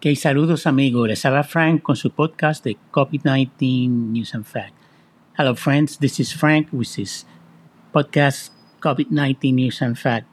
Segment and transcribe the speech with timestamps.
[0.00, 1.08] Ok, saludos amigos.
[1.08, 4.72] Les habla Frank con su podcast de COVID-19 News and Fact.
[5.36, 7.26] Hello friends, this is Frank with his
[7.92, 10.28] podcast COVID-19 News and Fact.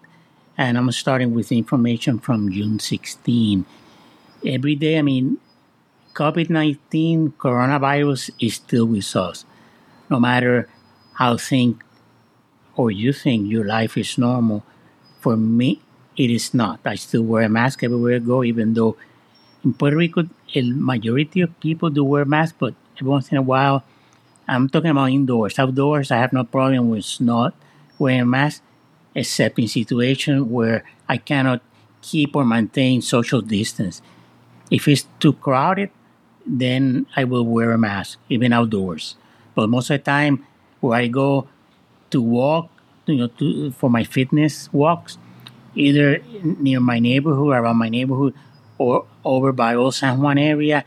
[0.56, 3.66] And I'm starting with information from June 16.
[4.46, 5.40] Every day, I mean,
[6.14, 9.46] COVID-19 coronavirus is still with us.
[10.12, 10.70] No matter
[11.14, 11.84] how think
[12.76, 14.64] or you think your life is normal,
[15.22, 15.82] for me,
[16.16, 16.82] it is not.
[16.86, 18.96] I still wear a mask everywhere I go, even though
[19.66, 23.42] in Puerto Rico, the majority of people do wear masks, but every once in a
[23.42, 23.84] while,
[24.48, 25.58] I'm talking about indoors.
[25.58, 27.56] Outdoors, I have no problem with not
[27.98, 28.62] wearing masks,
[29.16, 31.62] except in situations where I cannot
[32.02, 34.02] keep or maintain social distance.
[34.70, 35.90] If it's too crowded,
[36.46, 39.16] then I will wear a mask, even outdoors.
[39.56, 40.46] But most of the time,
[40.80, 41.48] where I go
[42.12, 42.70] to walk,
[43.08, 45.18] you know, to, for my fitness walks,
[45.74, 48.36] either near my neighborhood, or around my neighborhood,
[48.78, 50.86] or over by Old San Juan area,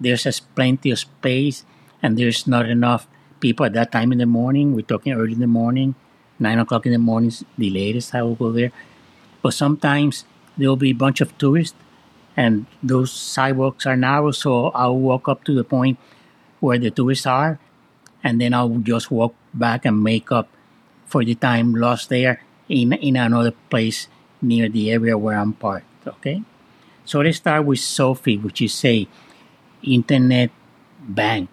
[0.00, 1.64] there's plenty of space
[2.02, 3.06] and there's not enough
[3.40, 4.74] people at that time in the morning.
[4.74, 5.94] We're talking early in the morning,
[6.38, 8.72] nine o'clock in the morning, is the latest I will go there.
[9.42, 10.24] But sometimes
[10.56, 11.76] there'll be a bunch of tourists
[12.36, 15.98] and those sidewalks are narrow, so I'll walk up to the point
[16.60, 17.58] where the tourists are
[18.22, 20.48] and then I'll just walk back and make up
[21.06, 24.08] for the time lost there in in another place
[24.42, 25.86] near the area where I'm parked.
[26.06, 26.42] Okay.
[27.06, 29.06] So let's start with SoFi, which is a
[29.84, 30.50] internet
[31.00, 31.48] bank.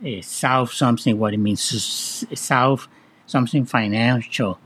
[0.00, 1.60] Uh, South something, what it means,
[2.38, 2.86] South
[3.26, 4.60] something financial.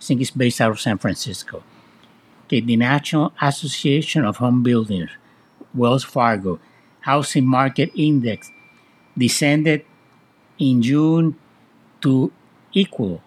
[0.00, 1.62] I think it's based out of San Francisco.
[2.46, 5.10] Okay, the National Association of Home Builders,
[5.74, 6.58] Wells Fargo,
[7.00, 8.50] Housing Market Index
[9.16, 9.84] descended
[10.58, 11.36] in June
[12.00, 12.32] to
[12.72, 13.22] equal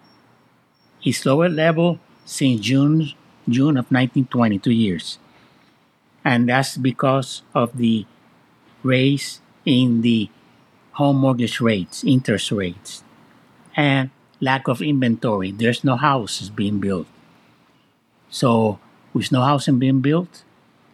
[1.03, 3.13] its lower level since June
[3.47, 5.19] June of 1920, two years
[6.23, 8.05] and that's because of the
[8.83, 10.29] raise in the
[10.93, 13.03] home mortgage rates, interest rates,
[13.75, 14.09] and
[14.39, 15.51] lack of inventory.
[15.51, 17.07] There's no houses being built.
[18.29, 18.79] So,
[19.13, 20.43] with no housing being built,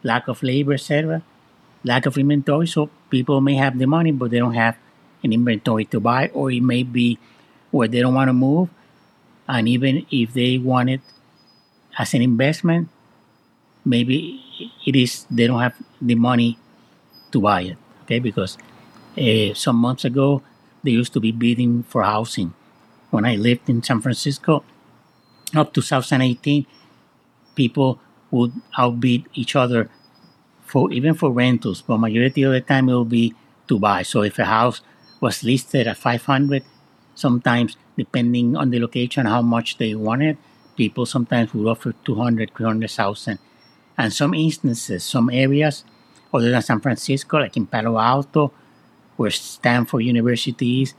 [0.03, 1.21] lack of labor, etc.,
[1.83, 4.77] lack of inventory, so people may have the money, but they don't have
[5.23, 7.17] an inventory to buy, or it may be
[7.71, 8.69] where they don't want to move,
[9.47, 11.01] and even if they want it
[11.97, 12.89] as an investment,
[13.85, 14.43] maybe
[14.85, 16.57] it is they don't have the money
[17.31, 17.77] to buy it.
[18.03, 18.57] Okay, because
[19.17, 20.41] uh, some months ago
[20.83, 22.53] they used to be bidding for housing.
[23.09, 24.63] When I lived in San Francisco,
[25.55, 26.65] up to 2018,
[27.55, 27.99] people
[28.31, 29.89] would outbid each other
[30.61, 33.33] for even for rentals, but majority of the time it will be
[33.67, 34.03] to buy.
[34.03, 34.81] So if a house
[35.21, 36.63] was listed at 500,
[37.15, 40.37] sometimes depending on the location, how much they wanted,
[40.75, 43.39] people sometimes would offer 200, 300,000
[43.97, 45.83] and some instances, some areas
[46.33, 48.51] other than San Francisco, like in Palo Alto,
[49.15, 50.93] where Stanford University is,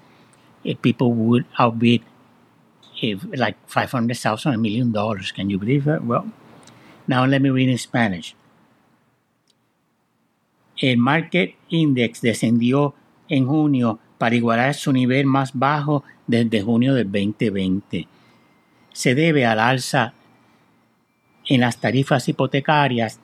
[0.65, 2.03] eh, people would outbid
[3.01, 5.33] if like 500,000, a million dollars.
[5.33, 6.03] Can you believe it?
[6.03, 6.33] Well,
[7.07, 8.35] now let me read in Spanish.
[10.81, 12.95] El Market Index descendió
[13.29, 18.07] en junio para igualar su nivel más bajo desde junio del 2020.
[18.93, 20.15] Se debe al alza
[21.49, 23.19] en las tarifas hipotecarias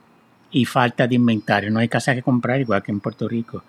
[0.51, 1.71] y falta de inventario.
[1.71, 3.63] No hay casa que comprar igual que en Puerto Rico.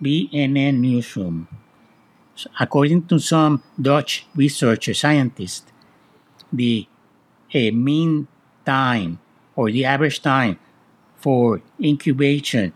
[0.00, 1.46] BNN Newsroom.
[2.58, 5.70] According to some Dutch researcher scientists,
[6.52, 6.86] the
[7.54, 8.26] uh, mean
[8.64, 9.18] time
[9.54, 10.58] or the average time
[11.16, 12.72] for incubation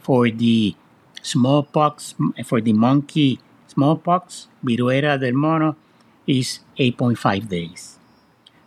[0.00, 0.74] for the
[1.22, 2.14] smallpox,
[2.44, 5.76] for the monkey smallpox, viruela del mono,
[6.26, 7.98] is 8.5 days.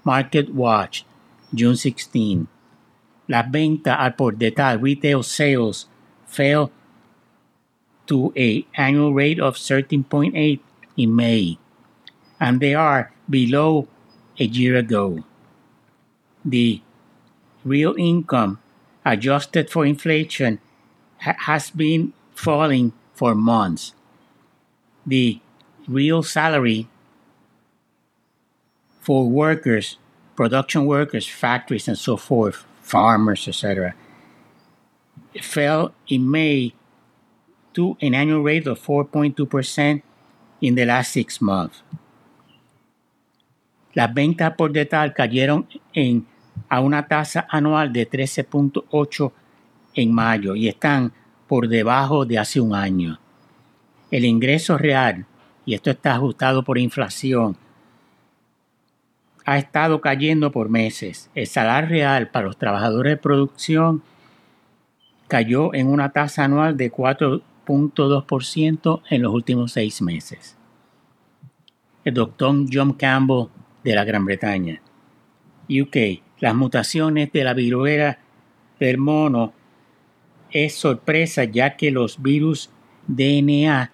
[0.03, 1.05] Market Watch
[1.53, 2.47] June 16.
[3.27, 5.87] Las ventas al por detal, retail sales,
[6.25, 6.71] fell
[8.07, 10.59] to a annual rate of 13.8
[10.97, 11.57] in May,
[12.39, 13.87] and they are below
[14.39, 15.23] a year ago.
[16.43, 16.81] The
[17.63, 18.59] real income
[19.05, 20.59] adjusted for inflation
[21.19, 23.93] ha- has been falling for months.
[25.05, 25.39] The
[25.87, 26.89] real salary
[28.99, 29.97] for workers
[30.41, 33.93] production workers, factories, and so forth, farmers, etc.,
[35.39, 36.73] fell in May
[37.75, 40.01] to an annual rate of 4.2%
[40.61, 41.83] in the last six months.
[43.93, 46.25] Las ventas por detal cayeron en,
[46.67, 49.31] a una tasa anual de 13.8
[49.93, 51.13] en mayo y están
[51.47, 53.19] por debajo de hace un año.
[54.09, 55.27] El ingreso real,
[55.67, 57.55] y esto está ajustado por inflación,
[59.45, 61.29] ha estado cayendo por meses.
[61.35, 64.03] El salario real para los trabajadores de producción
[65.27, 70.57] cayó en una tasa anual de 4.2% en los últimos seis meses.
[72.03, 73.47] El doctor John Campbell
[73.83, 74.81] de la Gran Bretaña.
[75.69, 76.21] UK.
[76.39, 78.17] Las mutaciones de la viruela
[78.79, 79.53] del mono
[80.51, 82.69] es sorpresa ya que los virus
[83.07, 83.91] DNA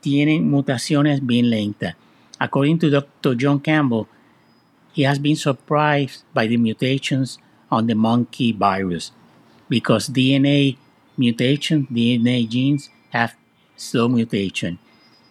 [0.00, 1.96] tienen mutaciones bien lentas.
[2.38, 3.36] According to Dr.
[3.40, 4.06] John Campbell,
[4.94, 7.36] he has been surprised by the mutations
[7.70, 9.10] on the monkey virus
[9.68, 10.76] because DNA
[11.16, 13.34] mutation, DNA genes have
[13.76, 14.78] slow mutation.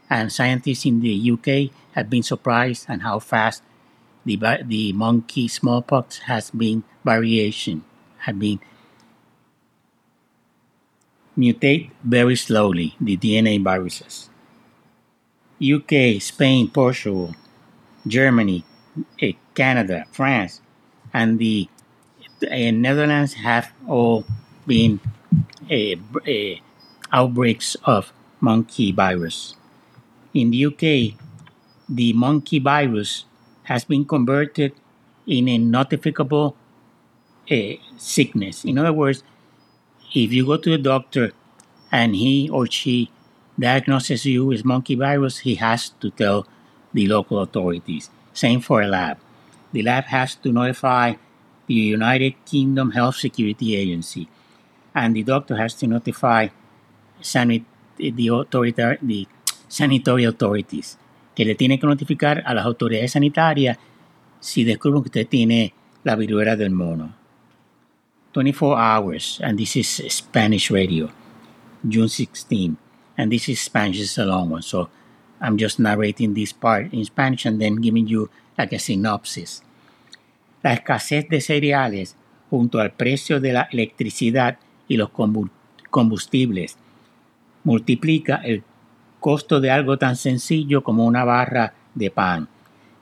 [0.10, 3.63] And scientists in the UK have been surprised at how fast
[4.25, 7.86] the, the monkey smallpox has been variation,
[8.19, 8.60] have been
[11.38, 14.30] mutate very slowly, the DNA viruses.
[15.63, 17.33] UK, Spain, Portugal,
[18.06, 18.65] Germany,
[19.56, 20.62] Canada, France,
[21.13, 21.68] and the
[22.44, 24.25] uh, Netherlands have all
[24.68, 25.00] been
[25.72, 25.95] uh,
[27.12, 29.56] outbreaks of monkey virus.
[30.34, 31.18] In the UK,
[31.88, 33.25] the monkey virus
[33.63, 34.74] has been converted
[35.28, 36.56] in a notificable
[37.50, 38.66] uh, sickness.
[38.66, 39.24] In other words,
[40.13, 41.31] if you go to the doctor
[41.92, 43.12] and he or she
[43.57, 46.48] diagnoses you with monkey virus, he has to tell
[46.94, 48.10] the local authorities.
[48.34, 49.18] Same for a lab.
[49.72, 51.14] The lab has to notify
[51.68, 54.28] the United Kingdom Health Security Agency,
[54.94, 56.50] and the doctor has to notify
[57.22, 57.66] sanit-
[57.98, 59.28] the, authority, the
[59.68, 60.98] sanitary authorities,
[61.36, 63.78] que le tiene que notificar a las autoridades sanitarias
[64.40, 67.14] si descubren que usted tiene la viruela del mono.
[68.34, 71.10] 24 hours, and this is Spanish radio,
[71.88, 72.78] June 16,
[73.16, 74.90] and this is Spanish is a long one, so
[75.44, 79.62] I'm just narrating this part in Spanish and then giving you like a synopsis.
[80.63, 82.16] La escasez de cereales
[82.50, 84.57] junto al precio de la electricidad
[84.88, 85.10] y los
[85.90, 86.78] combustibles
[87.66, 88.63] multiplica el
[89.19, 92.48] costo de algo tan sencillo como una barra de pan.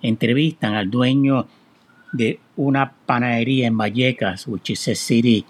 [0.02, 1.48] Entrevistan al dueño
[2.12, 5.46] de una panadería en Vallecas, which is a city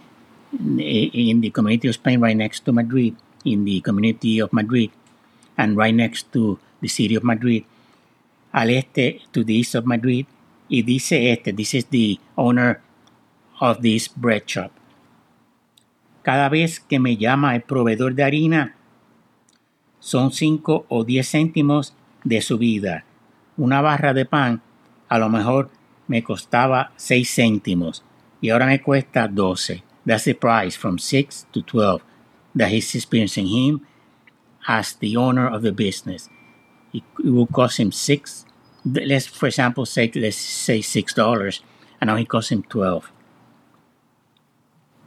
[0.60, 3.16] in the community of Spain right next to Madrid,
[3.46, 4.92] in the community of Madrid,
[5.58, 7.66] and right next to the city of Madrid,
[8.52, 10.26] al este, to the east of Madrid,
[10.68, 12.82] y dice este, this is the owner
[13.60, 14.72] of this bread shop.
[16.24, 18.76] Cada vez que me llama el proveedor de harina,
[20.00, 21.94] son 5 o 10 céntimos
[22.24, 23.06] de su vida.
[23.58, 24.62] Una barra de pan
[25.10, 25.70] a lo mejor
[26.08, 28.04] me costaba 6 céntimos
[28.42, 29.84] y ahora me cuesta 12.
[30.06, 32.02] That's the price from 6 to 12
[32.56, 33.86] that he's experiencing him
[34.68, 36.30] as the owner of the business.
[36.94, 38.46] It, will cost him 6
[38.84, 41.62] let's for example say let's say 6 dollars
[42.00, 43.06] and now it costs him 12.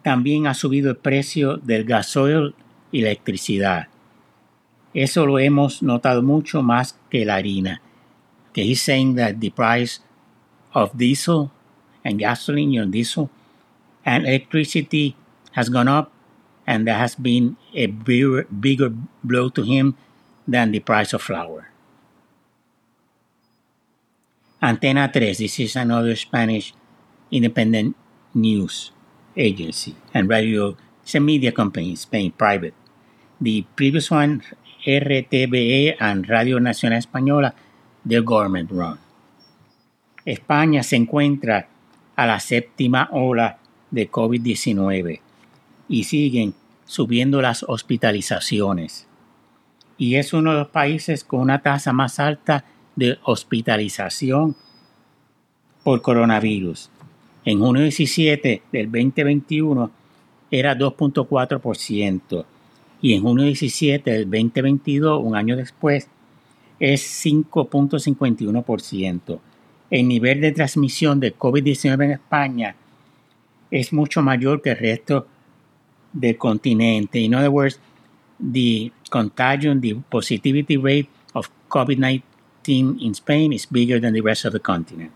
[0.02, 2.54] También ha subido el precio del gasoil
[2.92, 3.88] y electricidad.
[4.94, 7.80] Eso lo hemos notado mucho más que la harina.
[8.52, 10.00] Que he's saying that the price
[10.72, 11.50] of diesel
[12.04, 13.28] and gasoline, you know, diesel
[14.04, 15.16] and electricity
[15.52, 16.12] has gone up,
[16.66, 18.92] and that has been a bigger, bigger
[19.24, 19.96] blow to him
[20.46, 21.70] than the price of flour.
[24.64, 26.72] Antena 3, this is another Spanish
[27.30, 27.94] independent
[28.32, 28.92] news
[29.36, 32.72] agency and radio, it's a media company in Spain, private.
[33.38, 34.42] The previous one,
[34.86, 37.52] RTVE and Radio Nacional Española,
[38.06, 38.98] they're government run.
[40.24, 41.68] España se encuentra
[42.16, 43.58] a la séptima ola
[43.90, 45.20] de COVID-19
[45.90, 46.54] y siguen
[46.86, 49.06] subiendo las hospitalizaciones.
[49.98, 52.64] Y es uno de los países con una tasa más alta
[52.96, 54.56] de hospitalización
[55.82, 56.90] por coronavirus.
[57.44, 59.90] En junio 17 del 2021
[60.50, 62.44] era 2.4%
[63.02, 66.08] y en junio 17 del 2022, un año después,
[66.80, 69.38] es 5.51%
[69.90, 72.74] el nivel de transmisión de COVID-19 en España
[73.70, 75.28] es mucho mayor que el resto
[76.12, 77.20] del continente.
[77.20, 77.78] In other words,
[78.40, 82.22] the contagion, the positivity rate of COVID-19
[82.68, 85.12] in Spain is bigger than the rest of the continent.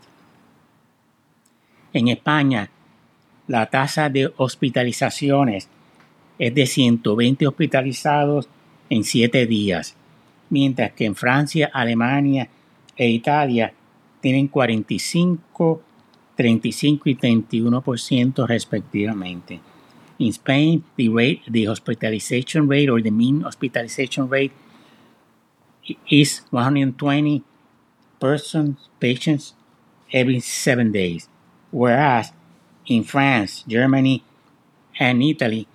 [1.93, 2.69] En España,
[3.47, 5.67] la tasa de hospitalizaciones
[6.37, 8.47] es de 120 hospitalizados
[8.89, 9.95] en 7 días,
[10.49, 12.47] mientras que en Francia, Alemania
[12.95, 13.73] e Italia
[14.21, 15.81] tienen 45,
[16.35, 19.59] 35 y 31% respectivamente.
[20.19, 24.51] In Spain, the rate, the hospitalization rate or the mean hospitalization rate
[26.09, 27.43] is 120
[28.19, 29.53] persons, patients
[30.13, 31.27] every seven days.
[31.71, 32.31] Whereas
[32.85, 34.23] in France, Germany,
[34.99, 35.67] and Italy,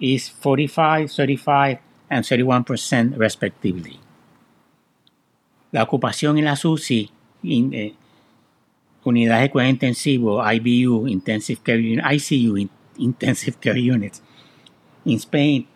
[0.00, 4.00] is 45, 35, and 31% respectively.
[5.72, 7.10] La ocupación en las UCI,
[7.42, 7.94] in, eh,
[9.04, 14.22] unidades de cuidado intensivo, IBU, intensive care ICU, in, intensive care units,
[15.04, 15.66] in Spain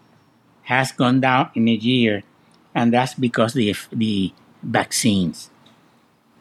[0.65, 2.25] has gone down in a year,
[2.75, 5.51] and that's because the the vaccines.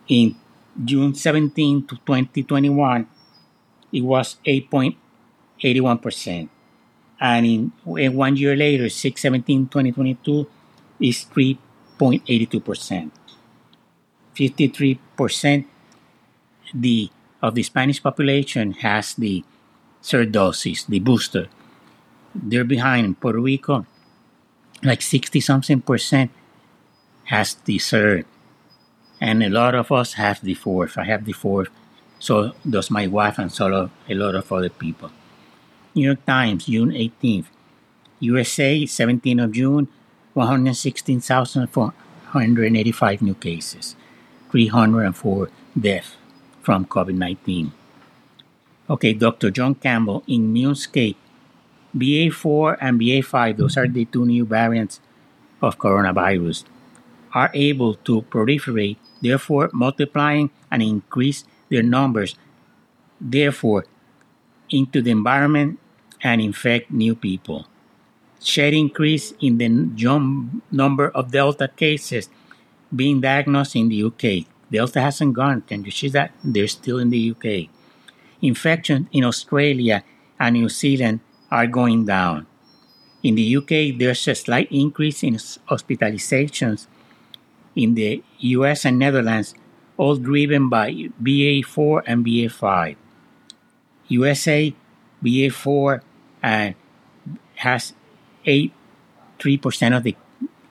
[0.07, 0.35] In
[0.83, 3.07] June 17 to 2021,
[3.91, 6.49] it was 8.81 percent
[7.23, 7.71] and in,
[8.15, 10.45] one year later, 617 2022
[10.99, 13.11] is 3.82%.
[14.35, 15.65] 53%
[16.73, 17.09] the,
[17.41, 19.45] of the Spanish population has the
[20.01, 21.47] third doses, the booster.
[22.35, 23.85] They're behind Puerto Rico,
[24.83, 26.31] like 60 something percent
[27.25, 28.25] has the third.
[29.21, 30.97] And a lot of us have the fourth.
[30.97, 31.69] I have the fourth.
[32.19, 35.11] So does my wife and so a lot of other people.
[35.95, 37.45] New York Times, June 18th.
[38.23, 39.89] USA, 17th of June,
[40.33, 43.95] 116,485 new cases,
[44.49, 46.15] 304 deaths
[46.61, 47.73] from COVID 19.
[48.89, 49.51] Okay, Dr.
[49.51, 51.15] John Campbell, Immunescape,
[51.95, 54.99] BA4 and BA5, those are the two new variants
[55.61, 56.65] of coronavirus,
[57.33, 62.35] are able to proliferate, therefore multiplying and increase their numbers,
[63.21, 63.85] therefore
[64.69, 65.79] into the environment
[66.23, 67.67] and infect new people.
[68.41, 69.69] Shed increase in the
[70.71, 72.29] number of Delta cases
[72.93, 74.47] being diagnosed in the UK.
[74.71, 75.61] Delta hasn't gone.
[75.61, 76.31] Can you see that?
[76.43, 77.69] They're still in the UK.
[78.41, 80.03] Infection in Australia
[80.39, 81.21] and New Zealand
[81.53, 82.47] are going down.
[83.21, 85.35] In the UK, there's a slight increase in
[85.69, 86.87] hospitalizations.
[87.75, 88.23] In the
[88.57, 89.53] US and Netherlands,
[89.95, 90.91] all driven by
[91.21, 92.95] BA4 and BA5.
[94.07, 94.73] USA,
[95.23, 96.01] BA4
[96.41, 97.93] and uh, has
[98.45, 98.73] 8
[99.39, 100.15] 3% of the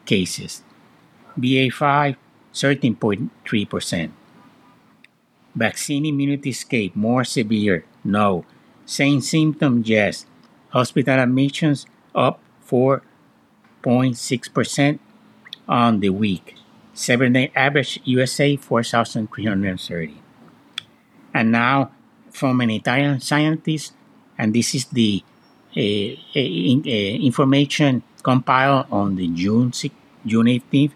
[0.04, 0.62] cases.
[1.38, 2.16] BA5,
[2.54, 4.10] 13.3%.
[5.54, 8.44] Vaccine immunity escape, more severe, no.
[8.86, 10.24] Same symptom, yes.
[10.72, 14.98] Hospital admissions up 4.6%
[15.68, 16.56] on the week.
[16.94, 20.20] Seven day average USA 4,330.
[21.34, 21.90] And now,
[22.30, 23.92] from an Italian scientist,
[24.36, 25.22] and this is the
[25.76, 29.94] uh, in, uh, information compiled on the June 6,
[30.26, 30.92] June 18th,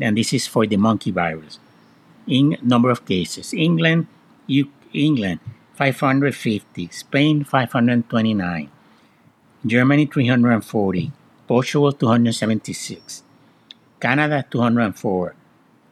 [0.00, 1.58] and this is for the monkey virus.
[2.26, 4.06] In number of cases, England,
[4.46, 5.40] U, England
[5.74, 8.70] 550, Spain 529,
[9.64, 11.12] Germany 340,
[11.46, 13.22] Portugal 276,
[14.00, 15.36] Canada 204,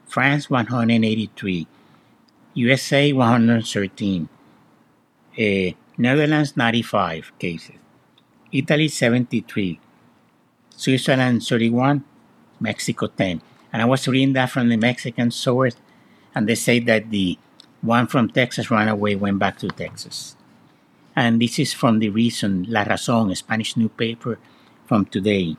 [0.06, 1.68] France 183,
[2.54, 4.28] USA 113,
[5.38, 7.76] uh, Netherlands 95 cases.
[8.50, 9.78] Italy 73,
[10.74, 12.02] Switzerland 31,
[12.58, 13.40] Mexico 10.
[13.72, 15.76] And I was reading that from the Mexican source,
[16.34, 17.38] and they say that the
[17.82, 20.34] one from Texas ran away, went back to Texas.
[21.20, 24.38] And this is from the reason, La Razón, Spanish newspaper
[24.86, 25.54] from today.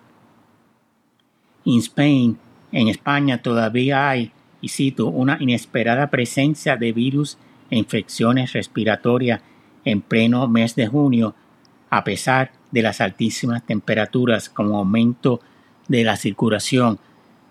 [1.66, 2.40] In Spain,
[2.72, 7.38] en España todavía hay, y cito, una inesperada presencia de virus
[7.70, 9.42] e infecciones respiratorias
[9.86, 11.36] en pleno mes de junio,
[11.92, 15.42] a pesar de las altísimas temperaturas como aumento
[15.88, 16.98] de la circulación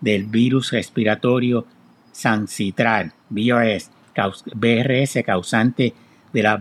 [0.01, 1.65] del virus respiratorio
[2.11, 3.93] sancitral, BRS,
[4.57, 5.95] BRS causante
[6.33, 6.57] de la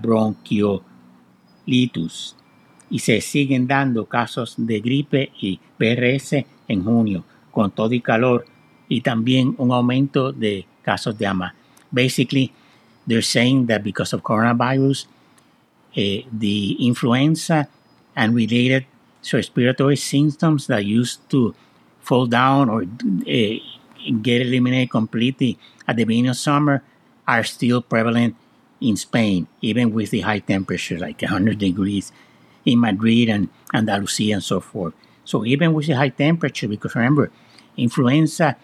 [1.70, 2.36] bronquiolitis.
[2.90, 8.46] Y se siguen dando casos de gripe y BRS en junio, con todo y calor,
[8.88, 11.54] y también un aumento de casos de ama.
[11.92, 12.52] Basically,
[13.08, 15.08] they're saying that because of coronavirus,
[15.96, 17.70] uh, the influenza
[18.16, 18.86] and related
[19.32, 21.54] respiratory symptoms that used to
[22.02, 23.56] fall down or uh,
[24.22, 25.58] get eliminated completely
[25.88, 26.82] at the beginning of summer
[27.28, 28.36] are still prevalent
[28.82, 32.12] in Spain, even with the high temperature, like 100 degrees
[32.66, 34.94] in Madrid and Andalusia and so forth.
[35.26, 37.32] So even with the high temperature, because remember,
[37.78, 38.56] influenza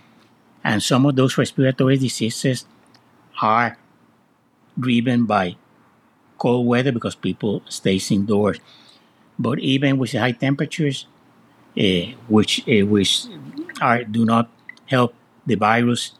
[0.63, 2.65] and some of those respiratory diseases
[3.41, 3.77] are
[4.79, 5.55] driven by
[6.37, 8.59] cold weather because people stay indoors.
[9.37, 11.05] But even with the high temperatures,
[11.77, 13.25] uh, which uh, which
[13.81, 14.49] are do not
[14.87, 15.13] help
[15.45, 16.13] the virus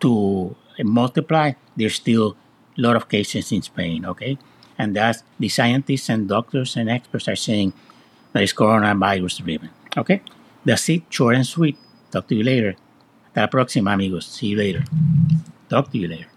[0.00, 2.36] to multiply, there's still
[2.76, 4.04] lot of cases in Spain.
[4.06, 4.38] Okay,
[4.78, 7.72] and that's the scientists and doctors and experts are saying
[8.32, 9.70] that it's coronavirus driven.
[9.96, 10.22] Okay,
[10.64, 11.02] that's it.
[11.10, 11.76] Short and sweet.
[12.10, 12.76] Talk to you later.
[13.34, 14.26] Hasta la próxima, amigos.
[14.26, 14.84] See you later.
[15.68, 16.28] Talk to you later.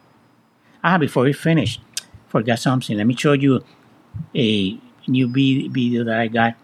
[0.84, 1.80] Ah, before we finish,
[2.28, 2.98] forgot something.
[2.98, 3.64] Let me show you
[4.36, 6.56] a new video that I got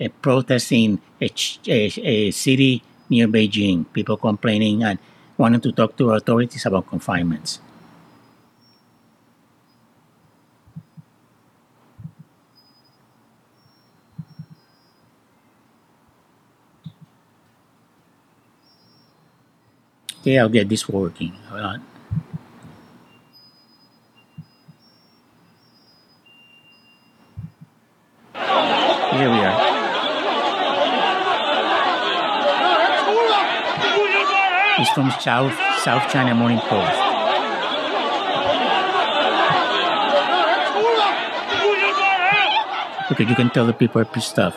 [0.00, 1.28] a protest in a,
[1.66, 3.84] a, a city near Beijing.
[3.92, 4.98] People complaining and
[5.36, 7.60] wanting to talk to authorities about confinements.
[20.22, 21.32] Okay, I'll get this working.
[21.50, 21.82] Hold on.
[29.18, 29.58] Here we are.
[34.78, 36.94] It's from South South China Morning Post.
[43.10, 44.56] Okay, you can tell the people are pissed off.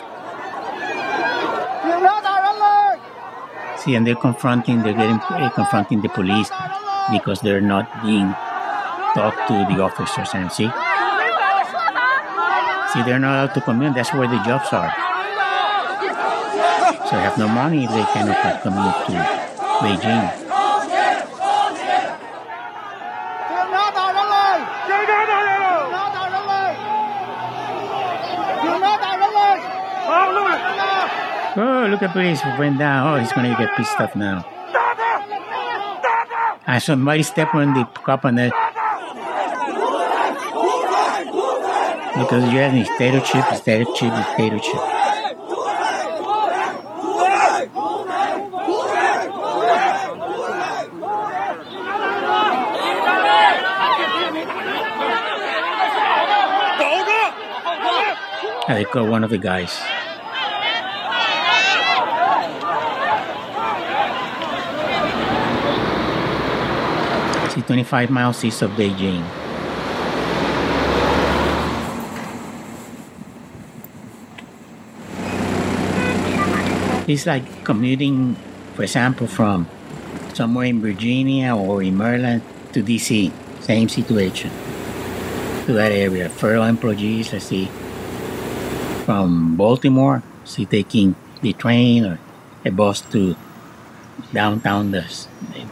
[3.85, 6.49] See, and they're confronting, they're getting uh, confronting the police
[7.11, 8.33] because they're not being
[9.13, 10.29] talked to the officers.
[10.33, 10.65] And see,
[12.91, 13.93] see, they're not allowed to commute.
[13.93, 14.89] That's where the jobs are.
[17.05, 19.13] So they have no money if they cannot commute to
[19.85, 20.44] Beijing.
[31.95, 33.07] Look at police went down.
[33.07, 34.43] Oh, he's gonna get pissed off now.
[36.67, 38.51] Ah, and somebody stepped on the cop on the
[42.19, 44.81] because you have dictatorship, dictatorship, dictatorship.
[58.67, 59.79] And I caught one of the guys.
[67.67, 69.23] 25 miles east of Beijing.
[77.07, 78.35] It's like commuting,
[78.73, 79.67] for example, from
[80.33, 82.41] somewhere in Virginia or in Maryland
[82.73, 83.31] to DC.
[83.61, 84.49] Same situation.
[85.65, 86.29] To that area.
[86.29, 87.69] Federal employees, let's see,
[89.05, 92.19] from Baltimore, see, taking the train or
[92.65, 93.35] a bus to
[94.33, 95.05] downtown the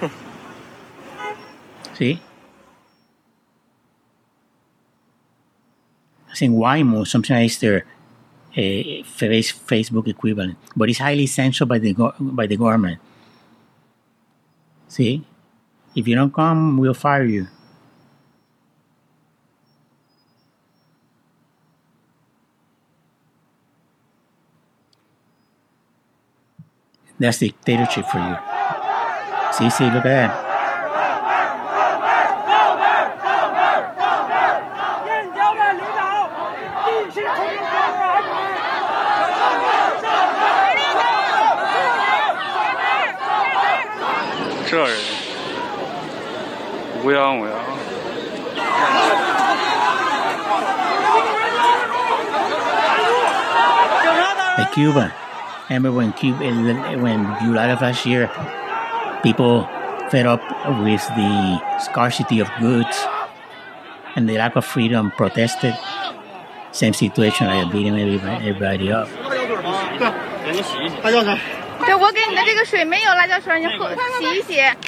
[1.94, 2.20] See,
[6.28, 7.84] I think Weibo, something is their
[8.56, 12.98] eh, face Facebook equivalent, but it's highly censored by the by the government.
[14.88, 15.24] See,
[15.94, 17.46] if you don't come, we'll fire you.
[27.19, 28.35] That's dictatorship for you.
[29.53, 30.31] See, see, look at that.
[35.05, 36.29] 燕郊的领导，
[36.85, 37.21] 必须
[55.67, 55.81] 从严安排。
[55.81, 55.91] 这人乌泱乌泱。
[55.91, 55.91] like Cuba.
[55.91, 56.43] Remember when Cuba,
[56.97, 58.29] when July of last year,
[59.23, 59.65] people
[60.09, 60.41] fed up
[60.83, 63.07] with the scarcity of goods
[64.15, 65.73] and the lack of freedom protested.
[66.73, 69.07] Same situation, like beating everybody, everybody up.
[71.83, 74.61] 对，我给你的这个水没有辣椒水，你喝洗一洗。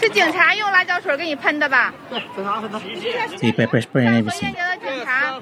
[0.00, 1.94] 是警察用辣椒水给你喷的吧
[3.38, 4.42] ？See pepper spray and 和 everything.
[4.42, 5.38] 燕郊的警察。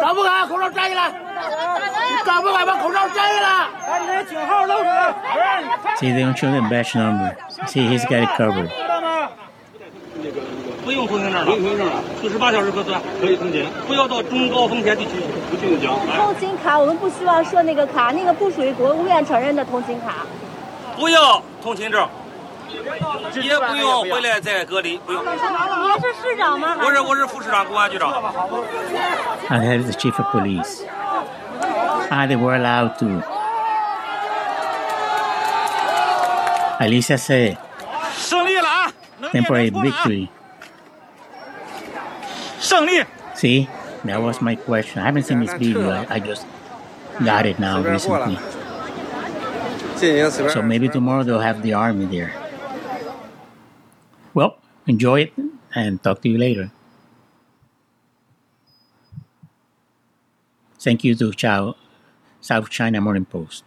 [0.00, 1.10] 敢不敢口罩摘下来？
[1.10, 3.68] 你敢不敢把口罩摘下来？
[3.86, 5.14] 把你的警号露出来。
[5.98, 7.36] See, they don't show the batch number.
[7.66, 8.70] See, he's got it covered.
[10.84, 15.10] 不用通行证了，通行证了，四十八小时核酸可以通行，不要到中高风险地区，
[15.50, 15.90] 不进行。
[16.16, 20.24] 通行卡，我们不需要设那个卡，那个不属于国务院承认的通行卡。
[20.97, 22.07] 不要通勤证，
[23.41, 25.23] 也不用回来再隔离，不用。
[25.23, 26.77] 您是市长吗？
[26.81, 28.11] 我是我是副市长、公安局长。
[29.49, 30.83] And here's the chief of police.
[32.09, 33.23] Ah, they were allowed to.
[36.79, 37.57] Alicia said
[38.15, 38.91] 胜利了啊！
[39.19, 40.27] 能 temporary 念能过了啊 victory.
[42.59, 43.05] 胜利！
[43.35, 43.67] See,
[44.05, 45.01] That was my question.
[45.01, 45.89] I haven't seen this video.
[45.89, 46.45] I, I just
[47.23, 48.37] got it now 随便过来 recently.
[49.98, 52.32] So maybe tomorrow they'll have the army there.
[54.32, 55.32] Well, enjoy it
[55.74, 56.70] and talk to you later.
[60.78, 61.74] Thank you to Chao,
[62.40, 63.64] South China Morning Post.